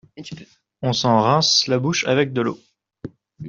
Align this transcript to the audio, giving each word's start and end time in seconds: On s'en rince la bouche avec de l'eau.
On 0.81 0.93
s'en 0.93 1.21
rince 1.21 1.67
la 1.67 1.77
bouche 1.77 2.07
avec 2.07 2.33
de 2.33 2.41
l'eau. 2.41 2.59